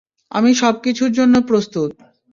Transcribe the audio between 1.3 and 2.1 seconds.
প্রস্তুত।